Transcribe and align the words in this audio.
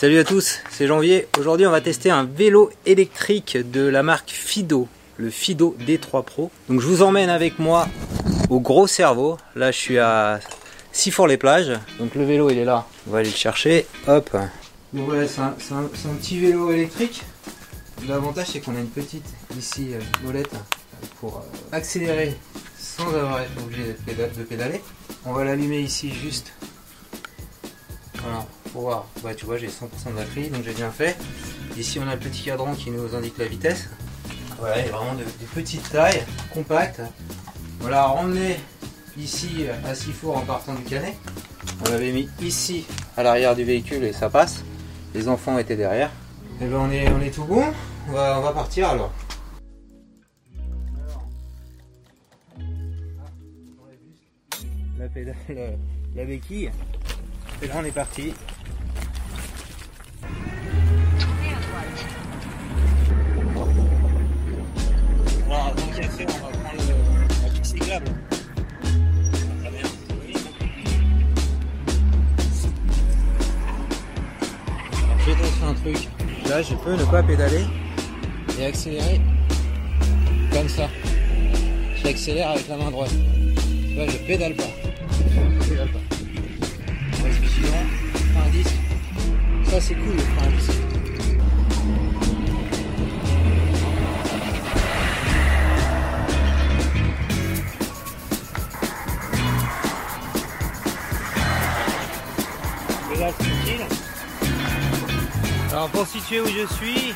Salut 0.00 0.18
à 0.18 0.24
tous, 0.24 0.60
c'est 0.70 0.86
Janvier. 0.86 1.28
Aujourd'hui, 1.38 1.66
on 1.66 1.70
va 1.70 1.82
tester 1.82 2.10
un 2.10 2.24
vélo 2.24 2.70
électrique 2.86 3.58
de 3.70 3.82
la 3.82 4.02
marque 4.02 4.30
Fido, 4.30 4.88
le 5.18 5.28
Fido 5.28 5.76
D3 5.78 6.24
Pro. 6.24 6.50
Donc, 6.70 6.80
je 6.80 6.86
vous 6.86 7.02
emmène 7.02 7.28
avec 7.28 7.58
moi 7.58 7.86
au 8.48 8.60
Gros 8.60 8.86
Cerveau. 8.86 9.36
Là, 9.54 9.70
je 9.70 9.76
suis 9.76 9.98
à 9.98 10.40
Sifour-les-Plages. 10.92 11.78
Donc, 11.98 12.14
le 12.14 12.24
vélo, 12.24 12.48
il 12.48 12.56
est 12.56 12.64
là. 12.64 12.86
On 13.06 13.10
va 13.10 13.18
aller 13.18 13.28
le 13.28 13.36
chercher. 13.36 13.84
Hop. 14.06 14.34
Donc, 14.94 15.04
voilà, 15.04 15.28
c'est 15.28 15.42
un, 15.42 15.82
petit 16.14 16.40
vélo 16.40 16.72
électrique. 16.72 17.22
L'avantage, 18.08 18.46
c'est 18.54 18.60
qu'on 18.60 18.76
a 18.76 18.80
une 18.80 18.88
petite 18.88 19.26
ici 19.58 19.90
euh, 19.92 20.00
molette 20.24 20.54
pour 21.20 21.36
euh, 21.36 21.76
accélérer 21.76 22.34
sans 22.78 23.06
avoir 23.08 23.42
été 23.42 23.52
obligé 23.62 23.82
de 23.84 24.44
pédaler. 24.44 24.80
On 25.26 25.34
va 25.34 25.44
l'allumer 25.44 25.80
ici 25.80 26.10
juste 26.10 26.54
voilà, 28.22 28.46
pour 28.72 28.82
voir. 28.82 29.06
Ouais, 29.24 29.34
tu 29.34 29.46
vois, 29.46 29.58
j'ai 29.58 29.68
100% 29.68 30.10
de 30.10 30.16
batterie, 30.16 30.48
donc 30.48 30.64
j'ai 30.64 30.72
bien 30.72 30.90
fait. 30.90 31.16
Ici, 31.76 31.98
on 31.98 32.08
a 32.08 32.14
le 32.14 32.20
petit 32.20 32.42
cadran 32.42 32.74
qui 32.74 32.90
nous 32.90 33.14
indique 33.14 33.38
la 33.38 33.46
vitesse. 33.46 33.88
Voilà, 34.58 34.78
il 34.78 34.86
est 34.86 34.90
vraiment 34.90 35.14
de, 35.14 35.24
petite 35.54 35.88
taille, 35.90 36.22
compact. 36.52 37.00
On 37.82 37.88
l'a 37.88 38.06
ramené 38.06 38.56
ici 39.16 39.66
à 39.86 39.94
Sifour 39.94 40.36
en 40.36 40.42
partant 40.42 40.74
du 40.74 40.82
canet. 40.82 41.16
On 41.86 41.90
l'avait 41.90 42.12
mis 42.12 42.28
ici 42.40 42.84
à 43.16 43.22
l'arrière 43.22 43.56
du 43.56 43.64
véhicule 43.64 44.04
et 44.04 44.12
ça 44.12 44.28
passe. 44.28 44.62
Les 45.14 45.28
enfants 45.28 45.58
étaient 45.58 45.76
derrière. 45.76 46.10
Et 46.60 46.66
ben 46.66 46.76
on 46.76 46.90
est, 46.90 47.08
on 47.10 47.20
est 47.20 47.30
tout 47.30 47.44
bon. 47.44 47.64
On 48.08 48.12
va, 48.12 48.38
on 48.38 48.42
va 48.42 48.52
partir 48.52 48.90
alors. 48.90 49.12
La, 54.98 55.08
pédale, 55.08 55.34
la, 55.48 55.70
la 56.16 56.24
béquille. 56.26 56.70
Et 57.62 57.66
là 57.66 57.74
on 57.78 57.84
est 57.84 57.90
parti. 57.90 58.34
Là 76.60 76.66
je 76.68 76.74
peux 76.74 76.94
ne 76.94 77.04
pas 77.10 77.22
pédaler 77.22 77.64
et 78.58 78.66
accélérer 78.66 79.18
comme 80.52 80.68
ça. 80.68 80.90
J'accélère 82.04 82.50
avec 82.50 82.68
la 82.68 82.76
main 82.76 82.90
droite. 82.90 83.14
Là 83.96 84.06
je 84.06 84.18
pédale 84.26 84.54
pas. 84.54 84.64
Je 85.62 85.68
pédale 85.70 85.88
pas. 85.88 86.00
Disque. 88.52 88.76
Ça 89.70 89.80
c'est 89.80 89.94
cool 89.94 90.12
le 90.12 90.20
frein 90.20 90.50
disque. 90.50 90.72
Tranquille. 103.14 104.09
Alors 105.72 105.88
pour 105.90 106.06
situer 106.06 106.40
où 106.40 106.46
je 106.46 106.66
suis, 106.74 107.14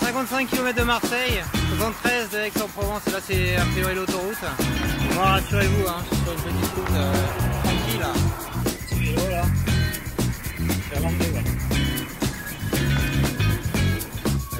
55 0.00 0.48
km 0.48 0.78
de 0.78 0.84
Marseille, 0.84 1.42
73 1.76 2.30
de 2.30 2.38
Aix-en-Provence, 2.38 3.06
là 3.12 3.18
c'est 3.26 3.56
a 3.56 3.64
priori 3.66 3.94
l'autoroute. 3.96 4.36
Bon, 5.14 5.20
rassurez-vous, 5.20 5.88
hein, 5.88 5.96
je 6.10 6.14
suis 6.14 6.24
sur 6.24 6.32
une 6.32 6.38
petite 6.40 6.74
route 6.74 6.90
euh, 6.94 7.12
tranquille 7.62 8.00
là. 8.00 8.12
Petit 8.88 9.00
vélo 9.00 9.30
là. 9.30 9.44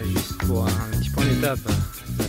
Juste 0.02 0.38
pour 0.46 0.66
un 0.66 0.90
petit 0.98 1.10
point 1.10 1.24
d'étape, 1.24 1.58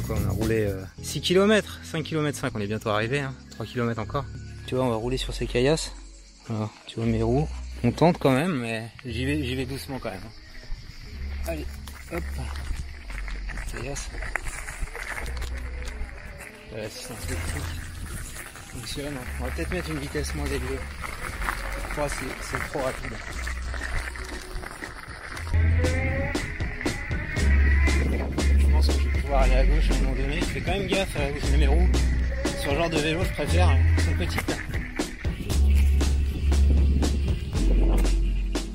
on 0.09 0.29
a 0.29 0.31
roulé 0.31 0.65
euh, 0.67 0.83
6 1.01 1.21
km, 1.21 1.79
5 1.83 2.03
km 2.03 2.37
5, 2.37 2.51
on 2.55 2.59
est 2.61 2.67
bientôt 2.67 2.89
arrivé, 2.89 3.19
hein, 3.21 3.33
3 3.51 3.65
km 3.65 3.99
encore. 4.01 4.25
Tu 4.67 4.75
vois, 4.75 4.85
on 4.85 4.89
va 4.89 4.95
rouler 4.95 5.17
sur 5.17 5.33
ces 5.33 5.47
caillasses. 5.47 5.93
Tu 6.85 6.95
vois 6.97 7.05
mes 7.05 7.23
roues. 7.23 7.47
On 7.83 7.91
tente 7.91 8.17
quand 8.19 8.31
même, 8.31 8.53
mais 8.59 8.89
j'y 9.05 9.25
vais, 9.25 9.43
j'y 9.43 9.55
vais 9.55 9.65
doucement 9.65 9.99
quand 9.99 10.09
même. 10.11 10.21
hein. 10.23 10.44
Allez, 11.47 11.65
hop. 12.11 12.23
Caillasse. 13.71 14.09
L'assistance 16.75 17.17
électrique 17.27 17.63
fonctionne. 18.73 19.13
On 19.39 19.43
va 19.43 19.51
peut-être 19.51 19.71
mettre 19.71 19.91
une 19.91 19.99
vitesse 19.99 20.33
moins 20.33 20.45
élevée. 20.47 20.79
Je 21.87 21.91
crois 21.93 22.07
que 22.07 22.15
c'est 22.41 22.59
trop 22.69 22.79
rapide. 22.79 23.13
Je 28.59 28.65
pense 28.71 28.87
que 28.87 28.93
je 28.93 28.97
vais 29.07 29.21
pouvoir 29.21 29.41
aller 29.43 29.55
à 29.55 29.65
gauche 29.65 29.91
à 29.91 29.93
un 29.93 29.97
moment 29.99 30.15
donné. 30.15 30.39
Je 30.39 30.45
fais 30.45 30.61
quand 30.61 30.71
même 30.71 30.87
gaffe 30.87 31.15
à 31.15 31.57
mes 31.57 31.67
roues. 31.67 31.89
Sur 32.59 32.71
ce 32.71 32.75
genre 32.75 32.89
de 32.89 32.97
vélo, 32.97 33.23
je 33.23 33.33
préfère 33.33 33.77
petites. 34.17 34.57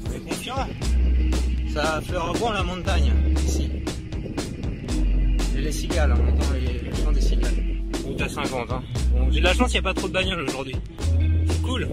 On 0.06 0.12
est 0.12 0.20
confiant 0.20 0.69
Ça 1.72 2.00
fleure 2.00 2.32
bon 2.34 2.50
la 2.50 2.62
montagne, 2.62 3.12
ici. 3.44 3.70
Et 5.56 5.60
les 5.60 5.72
cigales, 5.72 6.12
on 6.12 6.28
entend 6.28 6.53
les, 6.54 6.78
les 6.91 6.97
chants 6.97 7.12
des 7.12 7.20
cigales. 7.20 7.54
Route 8.04 8.20
à 8.20 8.28
50, 8.28 8.70
hein. 8.72 8.82
Bon, 9.12 9.31
j'ai 9.31 9.41
de 9.41 9.44
la 9.44 9.54
chance, 9.54 9.70
il 9.70 9.75
n'y 9.75 9.78
a 9.78 9.82
pas 9.82 9.94
trop 9.94 10.08
de 10.08 10.12
bagnoles 10.12 10.41
aujourd'hui. 10.48 10.76
C'est 11.48 11.62
cool. 11.62 11.88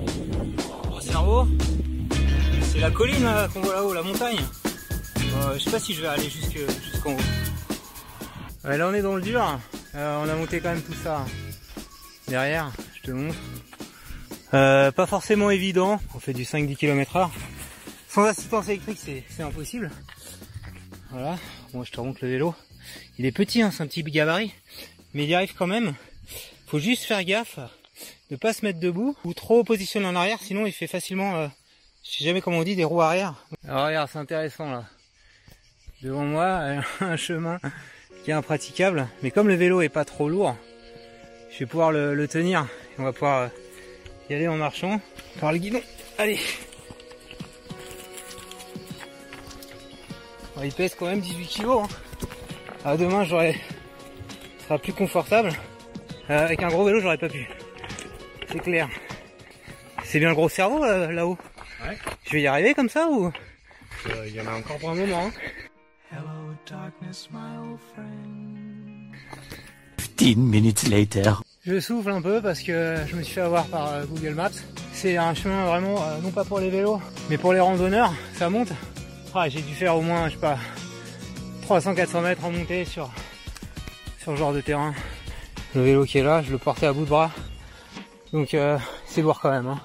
Au 0.96 1.00
cerveau. 1.00 1.48
C'est 2.72 2.80
la 2.80 2.92
colline 2.92 3.24
là, 3.24 3.48
qu'on 3.54 3.62
voit 3.62 3.74
là-haut, 3.76 3.94
la 3.94 4.02
montagne. 4.04 4.40
Euh, 5.20 5.54
je 5.56 5.60
sais 5.64 5.72
pas 5.72 5.80
si 5.80 5.94
je 5.94 6.02
vais 6.02 6.08
aller 6.08 6.30
jusque- 6.30 6.58
jusqu'en 6.92 7.12
haut. 7.14 7.18
Ouais, 8.68 8.78
là 8.78 8.88
on 8.90 8.94
est 8.94 9.02
dans 9.02 9.16
le 9.16 9.22
dur. 9.22 9.60
Euh, 9.96 10.24
on 10.26 10.30
a 10.30 10.36
monté 10.36 10.60
quand 10.60 10.70
même 10.70 10.82
tout 10.82 10.94
ça 11.04 11.24
derrière, 12.28 12.72
je 12.98 13.08
te 13.08 13.12
montre. 13.12 13.36
Euh, 14.54 14.92
pas 14.92 15.06
forcément 15.06 15.50
évident, 15.50 16.00
on 16.16 16.20
fait 16.20 16.34
du 16.34 16.44
5-10 16.44 16.76
km 16.76 17.16
heure. 17.18 17.32
Sans 18.18 18.26
assistance 18.26 18.68
électrique 18.68 18.98
c'est 19.30 19.44
impossible. 19.44 19.92
Voilà, 21.12 21.38
moi 21.72 21.86
je 21.86 21.92
te 21.92 22.00
remonte 22.00 22.20
le 22.22 22.28
vélo. 22.28 22.56
Il 23.20 23.28
est 23.28 23.32
petit, 23.32 23.62
hein, 23.62 23.70
c'est 23.70 23.84
un 23.84 23.86
petit 23.86 24.02
gabarit, 24.02 24.56
mais 25.14 25.26
il 25.26 25.30
y 25.30 25.36
arrive 25.36 25.54
quand 25.54 25.68
même. 25.68 25.94
Faut 26.66 26.80
juste 26.80 27.04
faire 27.04 27.24
gaffe 27.24 27.60
de 28.32 28.36
pas 28.36 28.54
se 28.54 28.66
mettre 28.66 28.80
debout 28.80 29.16
ou 29.24 29.36
trop 29.36 29.64
positionner 29.64 30.08
en 30.08 30.16
arrière, 30.16 30.40
sinon 30.42 30.66
il 30.66 30.72
fait 30.72 30.88
facilement, 30.88 31.36
euh, 31.36 31.48
je 32.04 32.18
sais 32.18 32.24
jamais 32.24 32.42
comment 32.42 32.58
on 32.58 32.64
dit, 32.64 32.76
des 32.76 32.86
roues 32.86 33.04
arrière. 33.04 33.36
Alors 33.68 33.86
regarde, 33.86 34.10
c'est 34.12 34.18
intéressant 34.18 34.72
là. 34.72 34.86
Devant 36.02 36.26
moi, 36.26 36.82
un 37.02 37.18
chemin 37.18 37.60
qui 38.24 38.32
est 38.32 38.34
impraticable, 38.34 39.10
mais 39.22 39.30
comme 39.30 39.48
le 39.48 39.54
vélo 39.54 39.82
est 39.82 39.90
pas 39.90 40.06
trop 40.06 40.28
lourd, 40.28 40.58
je 41.52 41.60
vais 41.60 41.68
pouvoir 41.68 41.92
le, 41.92 42.28
tenir. 42.28 42.68
On 42.98 43.04
va 43.04 43.14
pouvoir 43.14 43.42
euh, 43.42 43.48
y 44.32 44.34
aller 44.34 44.48
en 44.48 44.58
marchant 44.58 45.02
par 45.40 45.52
le 45.52 45.60
guidon. 45.60 45.82
Allez 46.18 46.40
Il 50.64 50.74
pèse 50.74 50.96
quand 50.96 51.06
même 51.06 51.20
18 51.22 51.48
kg. 51.48 51.66
Hein. 51.70 51.88
Ah, 52.86 52.98
demain, 52.98 53.24
j'aurais, 53.24 53.56
ce 54.60 54.66
sera 54.66 54.80
plus 54.80 54.94
confortable. 54.94 55.52
Euh, 56.30 56.46
avec 56.46 56.62
un 56.64 56.70
gros 56.70 56.86
vélo, 56.86 57.00
j'aurais 57.00 57.18
pas 57.18 57.30
pu. 57.30 57.48
C'est 58.52 58.60
clair. 58.60 58.90
C'est 60.04 60.20
bien 60.20 60.30
le 60.30 60.36
gros 60.36 60.50
cerveau 60.50 60.84
euh, 60.84 61.12
là-haut. 61.12 61.38
Ouais. 61.86 61.98
Je 62.26 62.32
vais 62.34 62.42
y 62.42 62.48
arriver 62.48 62.74
comme 62.74 62.90
ça 62.90 63.08
ou? 63.10 63.32
Il 64.26 64.36
y 64.36 64.42
en 64.42 64.48
a 64.48 64.58
encore 64.58 64.78
pour 64.78 64.90
un 64.92 64.96
moment. 64.96 65.26
Hein. 65.26 65.32
Hello, 66.12 66.56
darkness, 66.70 67.28
my 67.32 67.58
old 67.60 67.80
friend. 67.94 69.14
15 70.18 70.38
minutes 70.38 70.88
later. 70.88 71.42
Je 71.66 71.80
souffle 71.82 72.10
un 72.10 72.22
peu 72.22 72.42
parce 72.42 72.62
que 72.62 72.96
je 73.08 73.16
me 73.16 73.22
suis 73.22 73.36
fait 73.36 73.42
avoir 73.42 73.66
par 73.66 73.92
euh, 73.92 74.06
Google 74.06 74.36
Maps. 74.36 74.50
C'est 74.94 75.18
un 75.18 75.34
chemin 75.34 75.66
vraiment, 75.66 76.02
euh, 76.02 76.20
non 76.24 76.32
pas 76.32 76.46
pour 76.46 76.60
les 76.60 76.70
vélos, 76.70 77.02
mais 77.30 77.38
pour 77.38 77.52
les 77.52 77.60
randonneurs. 77.60 78.14
Ça 78.34 78.50
monte. 78.50 78.70
Ah, 79.40 79.50
j'ai 79.50 79.62
dû 79.62 79.76
faire 79.76 79.96
au 79.96 80.02
moins, 80.02 80.30
je 80.30 80.34
sais 80.34 80.40
pas, 80.40 80.58
300-400 81.70 82.22
mètres 82.22 82.44
en 82.44 82.50
montée 82.50 82.86
sur, 82.86 83.08
sur 84.20 84.32
ce 84.32 84.36
genre 84.36 84.52
de 84.52 84.62
terrain. 84.62 84.96
Le 85.76 85.84
vélo 85.84 86.06
qui 86.06 86.18
est 86.18 86.24
là, 86.24 86.42
je 86.42 86.52
le 86.52 86.58
portais 86.58 86.88
à 86.88 86.92
bout 86.92 87.06
de 87.06 87.10
bras. 87.10 87.30
Donc 88.34 88.56
euh, 88.56 88.80
c'est 89.06 89.22
lourd 89.22 89.40
quand 89.40 89.52
même. 89.52 89.68
hein. 89.68 89.80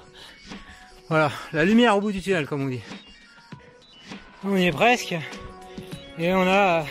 Voilà, 1.10 1.30
la 1.52 1.66
lumière 1.66 1.98
au 1.98 2.00
bout 2.00 2.12
du 2.12 2.22
tunnel 2.22 2.46
comme 2.46 2.62
on 2.62 2.68
dit. 2.68 2.80
On 4.42 4.56
y 4.56 4.68
est 4.68 4.72
presque. 4.72 5.14
Et 6.18 6.32
on 6.32 6.46
a 6.46 6.80
euh, 6.80 6.82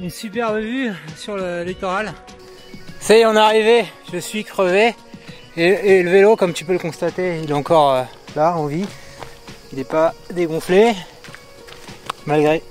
une 0.00 0.08
superbe 0.08 0.56
vue 0.60 0.90
sur 1.16 1.36
le 1.36 1.64
littoral. 1.64 2.14
Ça 2.98 3.14
y 3.14 3.20
est, 3.20 3.26
on 3.26 3.34
est 3.34 3.38
arrivé. 3.38 3.84
Je 4.10 4.16
suis 4.16 4.42
crevé. 4.42 4.94
Et, 5.58 6.02
le 6.02 6.10
vélo, 6.10 6.34
comme 6.34 6.54
tu 6.54 6.64
peux 6.64 6.72
le 6.72 6.78
constater, 6.78 7.42
il 7.42 7.50
est 7.50 7.54
encore 7.54 7.92
euh, 7.92 8.02
là, 8.36 8.56
en 8.56 8.64
vie. 8.64 8.86
Il 9.70 9.76
n'est 9.76 9.84
pas 9.84 10.14
dégonflé. 10.30 10.94
Malgré 12.28 12.62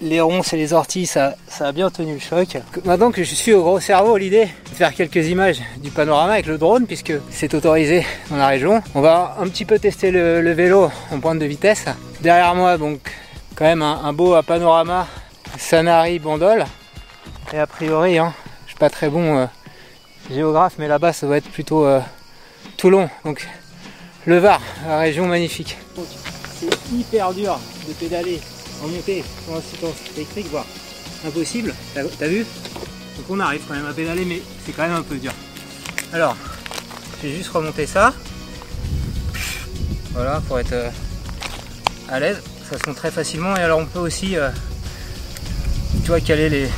les 0.00 0.20
ronces 0.20 0.52
et 0.52 0.56
les 0.56 0.72
orties, 0.72 1.06
ça, 1.06 1.36
ça 1.46 1.68
a 1.68 1.72
bien 1.72 1.90
tenu 1.90 2.14
le 2.14 2.18
choc. 2.18 2.60
Maintenant 2.84 3.12
que 3.12 3.22
je 3.22 3.36
suis 3.36 3.52
au 3.52 3.62
gros 3.62 3.78
cerveau, 3.78 4.16
l'idée 4.16 4.48
de 4.68 4.74
faire 4.74 4.92
quelques 4.92 5.28
images 5.28 5.62
du 5.76 5.92
panorama 5.92 6.32
avec 6.32 6.46
le 6.46 6.58
drone, 6.58 6.86
puisque 6.88 7.12
c'est 7.30 7.54
autorisé 7.54 8.04
dans 8.30 8.36
la 8.36 8.48
région. 8.48 8.82
On 8.96 9.00
va 9.00 9.36
un 9.38 9.46
petit 9.46 9.64
peu 9.64 9.78
tester 9.78 10.10
le, 10.10 10.40
le 10.40 10.52
vélo 10.54 10.90
en 11.12 11.20
pointe 11.20 11.38
de 11.38 11.46
vitesse. 11.46 11.84
Derrière 12.20 12.56
moi, 12.56 12.78
donc, 12.78 12.98
quand 13.54 13.64
même 13.64 13.80
un, 13.80 14.00
un 14.02 14.12
beau 14.12 14.34
panorama 14.42 15.06
Sanary 15.56 16.18
Bandol. 16.18 16.64
Et 17.52 17.58
a 17.60 17.68
priori, 17.68 18.18
hein, 18.18 18.34
je 18.64 18.70
suis 18.72 18.78
pas 18.80 18.90
très 18.90 19.08
bon 19.08 19.38
euh, 19.38 19.46
géographe, 20.32 20.74
mais 20.78 20.88
là-bas 20.88 21.12
ça 21.12 21.28
doit 21.28 21.36
être 21.36 21.48
plutôt 21.48 21.86
euh, 21.86 22.00
Toulon. 22.76 23.08
Donc 23.24 23.46
le 24.24 24.38
Var, 24.38 24.60
la 24.88 24.98
région 24.98 25.26
magnifique. 25.26 25.78
C'est 26.58 26.92
hyper 26.92 27.32
dur 27.32 27.56
de 27.86 27.92
pédaler 27.92 28.40
en 28.82 28.88
montée 28.88 29.24
sans 29.46 29.56
assistance 29.56 29.96
électrique, 30.16 30.46
voire 30.50 30.66
impossible. 31.26 31.74
T'as 31.94 32.26
vu? 32.26 32.46
Donc 33.16 33.26
on 33.30 33.40
arrive 33.40 33.62
quand 33.66 33.74
même 33.74 33.86
à 33.86 33.92
pédaler, 33.92 34.24
mais 34.24 34.42
c'est 34.64 34.72
quand 34.72 34.82
même 34.82 34.96
un 34.96 35.02
peu 35.02 35.16
dur. 35.16 35.32
Alors, 36.12 36.36
je 37.22 37.28
vais 37.28 37.36
juste 37.36 37.48
remonter 37.50 37.86
ça. 37.86 38.12
Voilà, 40.12 40.40
pour 40.46 40.58
être 40.58 40.72
euh, 40.72 40.90
à 42.08 42.20
l'aise. 42.20 42.38
Ça 42.70 42.78
se 42.78 42.88
monte 42.88 42.96
très 42.96 43.10
facilement. 43.10 43.56
Et 43.56 43.60
alors 43.60 43.78
on 43.78 43.86
peut 43.86 43.98
aussi, 43.98 44.36
euh, 44.36 44.50
tu 46.02 46.08
vois, 46.08 46.20
caler 46.20 46.48
les, 46.48 46.68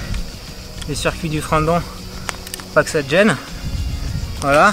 les 0.89 0.95
circuits 0.95 1.29
du 1.29 1.41
frein 1.41 1.61
dedans. 1.61 1.83
Pas 2.75 2.85
que 2.85 2.91
ça 2.91 3.03
te 3.03 3.11
gêne. 3.11 3.37
Voilà. 4.41 4.71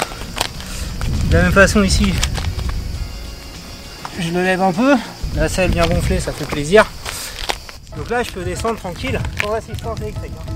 De 1.29 1.33
la 1.33 1.43
même 1.43 1.51
façon 1.51 1.83
ici, 1.83 2.13
je 4.19 4.29
le 4.29 4.43
lève 4.43 4.61
un 4.61 4.71
peu. 4.71 4.95
La 5.35 5.49
selle 5.49 5.71
bien 5.71 5.85
gonflée, 5.87 6.19
ça 6.19 6.31
fait 6.31 6.45
plaisir. 6.45 6.85
Donc 8.05 8.11
là, 8.11 8.21
je 8.21 8.31
peux 8.31 8.43
descendre 8.43 8.77
tranquille 8.77 9.19
sans 9.41 9.51
assistance 9.53 9.99
électrique. 9.99 10.31
hein. 10.37 10.51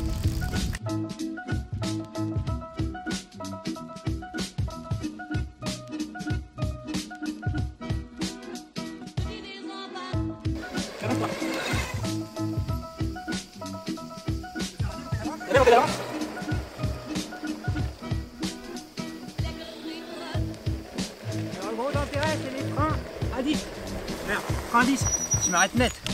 Le 21.71 21.75
gros 21.75 21.87
intérêt, 21.89 22.37
c'est 22.43 22.63
les 22.63 22.71
freins 22.73 22.95
à 23.35 23.41
10. 23.41 23.65
Merde, 24.27 24.41
frein 24.69 24.81
à 24.81 24.85
10. 24.85 25.05
Tu 25.43 25.49
m'arrêtes 25.49 25.73
net. 25.73 26.08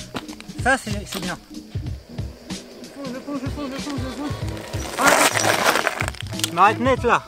Ça, 0.65 0.79
c'est 0.79 1.19
bien. 1.19 1.37
Je 1.61 2.89
fonce, 2.97 3.07
je 3.13 3.19
fonce, 3.19 3.39
je 3.39 3.49
fonce, 3.49 3.69
je 3.69 3.81
fonce, 3.83 3.99
je 3.99 4.09
fonce. 4.17 4.31
Frein 4.95 5.05
à 5.05 6.37
10. 6.37 6.47
Je 6.47 6.53
m'arrête 6.53 6.79
net 6.79 7.03
là. 7.03 7.23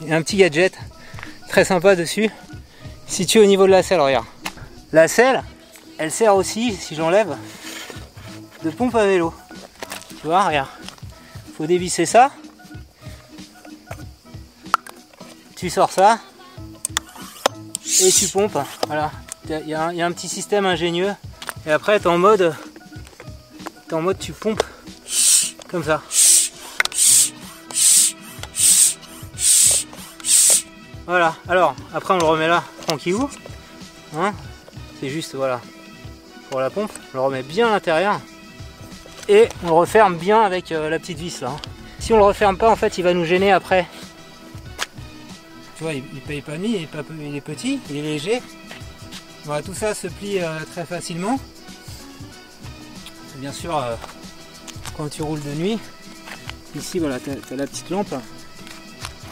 Il 0.00 0.06
y 0.06 0.12
a 0.12 0.16
un 0.16 0.22
petit 0.22 0.36
gadget 0.36 0.78
très 1.48 1.64
sympa 1.64 1.96
dessus. 1.96 2.30
Situé 3.08 3.40
au 3.40 3.44
niveau 3.44 3.66
de 3.66 3.72
la 3.72 3.82
selle, 3.82 3.98
regarde. 3.98 4.26
La 4.92 5.08
selle, 5.08 5.42
elle 5.98 6.12
sert 6.12 6.36
aussi, 6.36 6.76
si 6.76 6.94
j'enlève, 6.94 7.36
de 8.62 8.70
pompe 8.70 8.94
à 8.94 9.04
vélo. 9.04 9.34
Tu 10.20 10.28
vois, 10.28 10.44
regarde. 10.44 10.68
Faut 11.56 11.66
dévisser 11.66 12.06
ça. 12.06 12.30
Tu 15.56 15.70
sors 15.70 15.90
ça. 15.90 16.20
Et 18.00 18.12
tu 18.12 18.28
pompes. 18.28 18.58
Voilà. 18.86 19.10
Y, 19.48 19.60
il 19.64 19.70
y 19.70 19.74
a 19.74 20.06
un 20.06 20.12
petit 20.12 20.28
système 20.28 20.66
ingénieux. 20.66 21.12
Et 21.68 21.70
après, 21.70 22.00
tu 22.00 22.08
en 22.08 22.16
mode. 22.16 22.54
T'es 23.86 23.94
en 23.94 24.00
mode 24.00 24.18
tu 24.18 24.32
pompes. 24.32 24.62
Comme 25.70 25.84
ça. 25.84 26.00
Voilà. 31.04 31.36
Alors, 31.46 31.76
après, 31.92 32.14
on 32.14 32.16
le 32.16 32.24
remet 32.24 32.48
là, 32.48 32.64
tranquillou. 32.86 33.28
Hein 34.16 34.32
C'est 34.98 35.10
juste, 35.10 35.34
voilà. 35.34 35.60
Pour 36.48 36.60
la 36.60 36.70
pompe. 36.70 36.90
On 37.12 37.18
le 37.18 37.22
remet 37.24 37.42
bien 37.42 37.68
à 37.68 37.72
l'intérieur. 37.72 38.18
Et 39.28 39.46
on 39.62 39.66
le 39.66 39.72
referme 39.74 40.16
bien 40.16 40.40
avec 40.40 40.72
euh, 40.72 40.88
la 40.88 40.98
petite 40.98 41.18
vis 41.18 41.42
là. 41.42 41.54
Si 41.98 42.14
on 42.14 42.16
le 42.16 42.24
referme 42.24 42.56
pas, 42.56 42.70
en 42.70 42.76
fait, 42.76 42.96
il 42.96 43.04
va 43.04 43.12
nous 43.12 43.26
gêner 43.26 43.52
après. 43.52 43.86
Tu 45.76 45.82
vois, 45.82 45.92
il, 45.92 46.02
il 46.14 46.22
paye 46.22 46.40
pas 46.40 46.56
mis, 46.56 46.76
il 46.76 47.36
est 47.36 47.40
petit, 47.42 47.78
il 47.90 47.96
est 47.98 48.02
léger. 48.02 48.40
Voilà, 49.48 49.62
tout 49.62 49.72
ça 49.72 49.94
se 49.94 50.08
plie 50.08 50.40
euh, 50.40 50.60
très 50.72 50.84
facilement. 50.84 51.40
Bien 53.36 53.50
sûr, 53.50 53.74
euh, 53.74 53.96
quand 54.94 55.08
tu 55.08 55.22
roules 55.22 55.40
de 55.40 55.54
nuit, 55.54 55.78
ici, 56.76 56.98
voilà, 56.98 57.18
tu 57.18 57.30
as, 57.30 57.56
la 57.56 57.66
petite 57.66 57.88
lampe. 57.88 58.12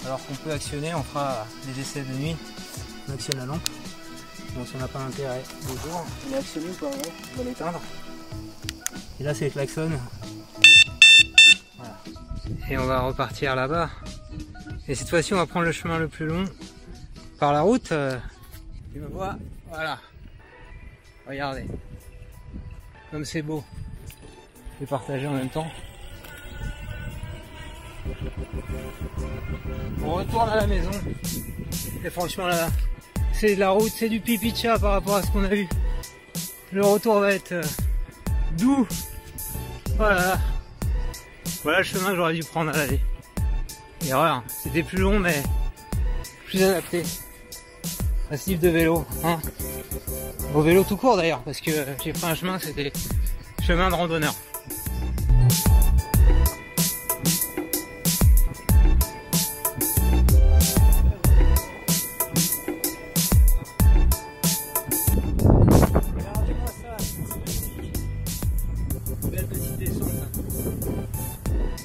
Alors 0.07 0.25
qu'on 0.25 0.35
peut 0.37 0.53
actionner, 0.53 0.95
on 0.95 1.03
fera 1.03 1.47
les 1.67 1.83
essais 1.83 2.01
de 2.01 2.15
nuit. 2.15 2.35
On 3.07 3.13
actionne 3.13 3.41
la 3.41 3.45
lampe. 3.45 3.69
Bon, 4.55 4.65
si 4.65 4.73
on 4.77 4.79
n'a 4.79 4.89
pas 4.89 5.01
l'intérêt 5.01 5.43
de 5.65 5.69
jour, 5.87 6.07
on 6.27 6.31
va 6.31 6.39
actionner 6.39 6.71
ou 6.71 6.73
pas, 6.73 6.91
va 7.37 7.45
l'éteindre. 7.45 7.81
Et 9.21 9.23
là, 9.23 9.35
c'est 9.35 9.45
le 9.45 9.51
klaxon. 9.51 9.91
Voilà. 11.77 11.99
Et 12.71 12.79
on 12.79 12.87
va 12.87 13.01
repartir 13.01 13.55
là-bas. 13.55 13.91
Et 14.89 14.95
cette 14.95 15.11
fois-ci, 15.11 15.35
on 15.35 15.37
va 15.37 15.45
prendre 15.45 15.67
le 15.67 15.73
chemin 15.73 15.99
le 15.99 16.09
plus 16.09 16.25
long 16.25 16.47
par 17.39 17.53
la 17.53 17.61
route. 17.61 17.93
euh, 17.93 18.17
Tu 18.95 19.01
me 19.01 19.09
vois 19.09 19.37
Voilà. 19.69 19.99
Regardez. 21.27 21.67
Comme 23.11 23.25
c'est 23.25 23.43
beau. 23.43 23.65
Vais 24.81 24.87
partager 24.87 25.27
en 25.27 25.33
même 25.33 25.49
temps. 25.49 25.67
On 30.05 30.15
retourne 30.15 30.49
à 30.49 30.57
la 30.57 30.67
maison. 30.67 30.91
Et 32.05 32.11
franchement 32.11 32.47
là, 32.47 32.69
c'est 33.33 33.55
de 33.55 33.61
la 33.61 33.71
route, 33.71 33.91
c'est 33.91 34.09
du 34.09 34.21
pipi 34.21 34.53
de 34.53 34.79
par 34.79 34.93
rapport 34.93 35.17
à 35.17 35.23
ce 35.23 35.31
qu'on 35.31 35.45
a 35.45 35.49
vu. 35.49 35.69
Le 36.73 36.85
retour 36.85 37.21
va 37.21 37.33
être 37.33 37.53
euh, 37.53 37.63
doux. 38.59 38.87
Voilà. 39.97 40.39
Voilà 41.63 41.79
le 41.79 41.85
chemin 41.85 42.11
que 42.11 42.17
j'aurais 42.17 42.35
dû 42.35 42.41
prendre 42.41 42.71
à 42.71 42.77
l'aller. 42.77 43.01
Erreur. 44.07 44.43
C'était 44.47 44.83
plus 44.83 44.99
long 44.99 45.19
mais 45.19 45.43
plus 46.47 46.63
adapté. 46.63 47.03
Principe 48.29 48.59
de 48.59 48.69
vélo, 48.69 49.05
hein. 49.23 49.39
Au 50.53 50.61
vélo 50.61 50.83
tout 50.83 50.97
court 50.97 51.17
d'ailleurs, 51.17 51.43
parce 51.45 51.61
que 51.61 51.71
j'ai 52.03 52.13
pris 52.13 52.27
un 52.27 52.35
chemin, 52.35 52.59
c'était 52.59 52.93
chemin 53.65 53.89
de 53.89 53.95
randonneur. 53.95 54.35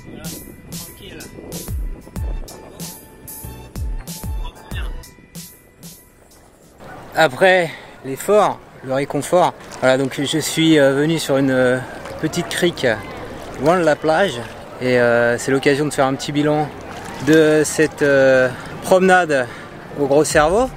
Voilà, 0.10 0.24
tranquille. 0.72 1.20
Après 7.16 7.70
l'effort, 8.06 8.58
le 8.86 8.94
réconfort, 8.94 9.54
voilà 9.82 9.98
donc 9.98 10.22
je 10.24 10.40
suis 10.40 10.80
euh, 10.80 10.94
venu 10.94 11.20
sur 11.20 11.36
une 11.36 11.52
euh, 11.52 11.78
petite 12.22 12.48
crique 12.48 12.88
loin 13.62 13.78
de 13.78 13.84
la 13.84 13.98
plage 13.98 14.40
et 14.80 14.98
euh, 14.98 15.38
c'est 15.38 15.52
l'occasion 15.52 15.86
de 15.86 15.92
faire 15.92 16.06
un 16.06 16.14
petit 16.14 16.32
bilan 16.32 16.70
de 17.28 17.64
cette 17.66 18.04
promenade 18.84 19.46
au 20.00 20.08
gros 20.08 20.24
cerveau. 20.24 20.70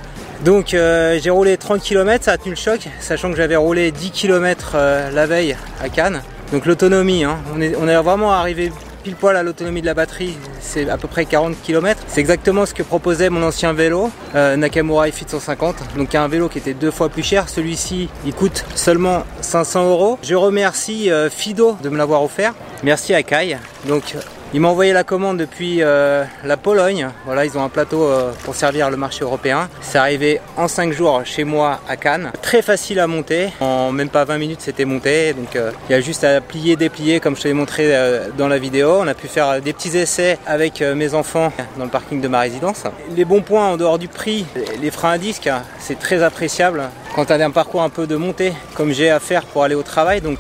Donc 0.45 0.71
j'ai 0.71 1.31
roulé 1.31 1.57
30 1.57 1.81
km, 1.81 2.25
ça 2.25 2.33
a 2.33 2.37
tenu 2.37 2.51
le 2.51 2.57
choc, 2.57 2.89
sachant 3.01 3.31
que 3.31 3.37
j'avais 3.37 3.57
roulé 3.57 3.93
10 3.93 4.11
km 4.11 4.77
la 5.11 5.27
veille 5.27 5.57
à 5.83 5.89
Cannes. 5.89 6.21
Donc 6.53 6.67
l'autonomie, 6.67 7.25
hein, 7.25 7.39
on 7.55 7.89
est 7.89 7.97
vraiment 7.97 8.33
arrivé 8.33 8.71
pile 9.05 9.17
poil 9.17 9.37
à 9.37 9.43
l'autonomie 9.43 9.83
de 9.83 9.87
la 9.87 9.93
batterie, 9.93 10.35
c'est 10.61 10.89
à 10.89 10.97
peu 10.97 11.09
près 11.09 11.27
40 11.27 11.61
km. 11.63 12.03
C'est 12.09 12.21
exactement 12.21 12.65
ce 12.65 12.73
que 12.73 12.83
proposait 12.83 13.29
mon 13.29 13.43
ancien 13.43 13.75
vélo, 13.75 14.11
euh, 14.35 14.57
Nakamura 14.57 15.09
iFit 15.09 15.27
150. 15.29 15.77
Donc 15.97 16.15
un 16.15 16.27
vélo 16.27 16.49
qui 16.49 16.57
était 16.57 16.73
deux 16.73 16.91
fois 16.91 17.11
plus 17.11 17.23
cher. 17.23 17.51
Celui-ci, 17.51 18.09
il 18.25 18.33
coûte 18.33 18.65
seulement 18.75 19.25
500 19.43 19.91
euros. 19.91 20.19
Je 20.23 20.35
remercie 20.35 21.11
euh, 21.11 21.29
Fido 21.29 21.77
de 21.83 21.91
me 21.91 21.99
l'avoir 21.99 22.23
offert. 22.23 22.55
Merci 22.83 23.13
à 23.13 23.23
Kai. 23.23 23.59
Donc 23.87 24.17
il 24.55 24.61
m'a 24.61 24.69
envoyé 24.69 24.93
la 24.93 25.03
commande 25.03 25.39
depuis 25.39 25.83
euh, 25.83 26.23
la 26.45 26.57
Pologne. 26.57 27.09
Voilà, 27.25 27.45
ils 27.45 27.59
ont 27.59 27.65
un 27.65 27.69
plateau 27.69 28.05
euh, 28.05 28.31
pour 28.45 28.55
servir 28.55 28.89
le 28.89 28.97
marché 28.97 29.25
européen. 29.25 29.69
C'est 29.81 29.99
arrivé 29.99 30.41
en 30.57 30.69
5 30.69 30.93
jours 30.93 31.23
chez 31.25 31.43
moi 31.43 31.81
à 31.89 31.97
Cannes. 31.97 32.31
Très 32.41 32.63
facile 32.63 33.01
à 33.01 33.09
monter. 33.09 33.49
En 33.59 33.91
même 33.91 34.11
pas 34.11 34.25
20 34.25 34.39
minutes, 34.39 34.61
c'était 34.61 34.85
monté. 34.85 35.33
Donc 35.33 35.57
euh, 35.57 35.73
il 35.89 35.93
y 35.93 35.97
a 35.97 36.01
juste 36.01 36.23
à 36.23 36.41
plier, 36.41 36.77
déplier 36.77 37.19
comme 37.19 37.35
je 37.35 37.43
te 37.43 37.49
l'ai 37.49 37.55
montré 37.55 37.93
dans 38.39 38.47
la 38.47 38.59
vidéo. 38.59 38.99
On 39.01 39.09
a 39.09 39.15
pu 39.15 39.27
faire 39.27 39.61
des 39.61 39.73
petits 39.73 39.99
essais 39.99 40.39
avec 40.47 40.81
mes 40.83 41.15
enfants 41.15 41.53
dans 41.77 41.85
le 41.85 41.91
parking 41.91 42.21
de 42.21 42.29
ma 42.29 42.39
résidence. 42.39 42.85
Les 43.17 43.25
bons 43.25 43.43
points 43.43 43.71
en 43.71 43.77
dehors 43.77 43.99
du 43.99 44.07
prix, 44.07 44.47
les 44.81 44.93
freins 44.93 45.13
à 45.13 45.19
disque, 45.19 45.51
c'est 45.81 45.99
très 45.99 46.23
appréciable. 46.23 46.91
Quand 47.15 47.27
tu 47.27 47.33
as 47.33 47.37
un 47.37 47.51
parcours 47.51 47.83
un 47.83 47.91
peu 47.91 48.09
de 48.09 48.17
montée, 48.17 48.53
comme 48.75 48.93
j'ai 48.93 49.09
à 49.09 49.21
faire 49.21 49.45
pour 49.45 49.63
aller 49.63 49.77
au 49.77 49.83
travail, 49.85 50.21
donc 50.21 50.39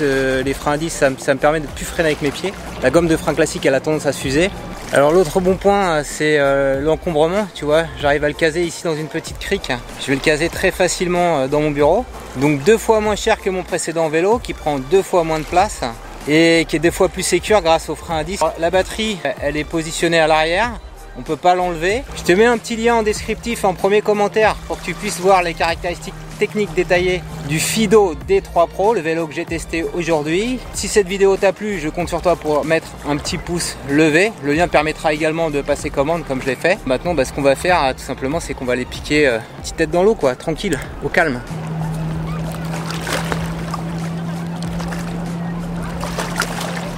les 0.00 0.54
freins 0.54 0.72
à 0.72 0.76
disque, 0.78 0.96
ça, 0.96 1.10
me- 1.10 1.34
permet 1.38 1.60
de 1.60 1.66
plus 1.66 1.84
freiner 1.84 2.08
avec 2.10 2.22
mes 2.22 2.30
pieds. 2.30 2.52
La 2.82 2.88
gomme 2.90 3.08
de 3.08 3.16
frein 3.16 3.34
classique, 3.34 3.66
elle 3.66 3.74
a 3.74 3.80
tendance 3.80 4.06
à 4.06 4.12
s'user. 4.12 4.50
Alors 4.92 5.12
l'autre 5.12 5.40
bon 5.40 5.56
point, 5.56 6.02
c'est 6.02 6.38
euh, 6.38 6.80
l'encombrement, 6.80 7.46
tu 7.54 7.64
vois. 7.66 7.84
J'arrive 8.00 8.24
à 8.24 8.28
le 8.28 8.34
caser 8.34 8.62
ici 8.62 8.84
dans 8.84 8.94
une 8.94 9.08
petite 9.08 9.38
crique. 9.38 9.70
Je 10.00 10.06
vais 10.06 10.14
le 10.14 10.20
caser 10.20 10.48
très 10.48 10.70
facilement 10.70 11.40
euh, 11.40 11.46
dans 11.48 11.60
mon 11.60 11.70
bureau. 11.72 12.06
Donc 12.36 12.62
deux 12.62 12.78
fois 12.78 13.00
moins 13.00 13.16
cher 13.16 13.40
que 13.40 13.50
mon 13.50 13.62
précédent 13.62 14.08
vélo 14.08 14.38
qui 14.38 14.54
prend 14.54 14.78
deux 14.78 15.02
fois 15.02 15.24
moins 15.24 15.40
de 15.40 15.44
place 15.44 15.80
et 16.28 16.64
qui 16.68 16.76
est 16.76 16.78
deux 16.78 16.90
fois 16.90 17.08
plus 17.08 17.22
sécure 17.22 17.60
grâce 17.60 17.88
au 17.90 17.96
frein 17.96 18.18
à 18.18 18.24
disque. 18.24 18.44
La 18.58 18.70
batterie, 18.70 19.18
elle 19.42 19.56
est 19.56 19.64
positionnée 19.64 20.20
à 20.20 20.26
l'arrière. 20.26 20.70
On 21.16 21.22
peut 21.22 21.36
pas 21.36 21.54
l'enlever. 21.54 22.02
Je 22.16 22.22
te 22.22 22.32
mets 22.32 22.44
un 22.44 22.58
petit 22.58 22.76
lien 22.76 22.96
en 22.96 23.02
descriptif 23.02 23.64
en 23.64 23.74
premier 23.74 24.02
commentaire 24.02 24.56
pour 24.66 24.80
que 24.80 24.84
tu 24.84 24.94
puisses 24.94 25.20
voir 25.20 25.42
les 25.42 25.54
caractéristiques 25.54 26.14
techniques 26.38 26.74
détaillées 26.74 27.22
du 27.48 27.60
Fido 27.60 28.14
D3 28.28 28.68
Pro, 28.68 28.94
le 28.94 29.00
vélo 29.00 29.26
que 29.26 29.34
j'ai 29.34 29.44
testé 29.44 29.84
aujourd'hui. 29.94 30.58
Si 30.72 30.88
cette 30.88 31.06
vidéo 31.06 31.36
t'a 31.36 31.52
plu, 31.52 31.78
je 31.78 31.88
compte 31.88 32.08
sur 32.08 32.20
toi 32.20 32.34
pour 32.34 32.64
mettre 32.64 32.88
un 33.08 33.16
petit 33.16 33.38
pouce 33.38 33.76
levé. 33.88 34.32
Le 34.42 34.54
lien 34.54 34.66
permettra 34.66 35.12
également 35.12 35.50
de 35.50 35.62
passer 35.62 35.90
commande 35.90 36.24
comme 36.26 36.42
je 36.42 36.46
l'ai 36.46 36.56
fait. 36.56 36.78
Maintenant, 36.86 37.14
bah, 37.14 37.24
ce 37.24 37.32
qu'on 37.32 37.42
va 37.42 37.54
faire, 37.54 37.94
tout 37.96 38.02
simplement, 38.02 38.40
c'est 38.40 38.54
qu'on 38.54 38.64
va 38.64 38.74
les 38.74 38.84
piquer 38.84 39.28
euh, 39.28 39.38
petite 39.62 39.76
tête 39.76 39.90
dans 39.90 40.02
l'eau, 40.02 40.14
quoi, 40.14 40.34
tranquille, 40.34 40.78
au 41.04 41.08
calme. 41.08 41.40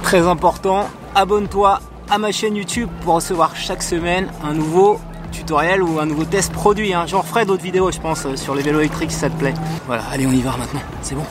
Très 0.01 0.21
important, 0.21 0.89
abonne-toi 1.15 1.81
à 2.09 2.17
ma 2.17 2.31
chaîne 2.31 2.55
YouTube 2.55 2.89
pour 3.01 3.15
recevoir 3.15 3.55
chaque 3.55 3.83
semaine 3.83 4.27
un 4.43 4.53
nouveau 4.53 4.99
tutoriel 5.31 5.83
ou 5.83 5.99
un 5.99 6.05
nouveau 6.05 6.25
test 6.25 6.51
produit. 6.51 6.93
Hein. 6.93 7.05
J'en 7.07 7.23
ferai 7.23 7.45
d'autres 7.45 7.63
vidéos, 7.63 7.91
je 7.91 7.99
pense, 7.99 8.35
sur 8.35 8.55
les 8.55 8.63
vélos 8.63 8.79
électriques 8.79 9.11
si 9.11 9.17
ça 9.17 9.29
te 9.29 9.37
plaît. 9.37 9.53
Voilà, 9.85 10.03
allez, 10.11 10.25
on 10.25 10.31
y 10.31 10.41
va 10.41 10.55
maintenant, 10.57 10.81
c'est 11.01 11.15
bon. 11.15 11.25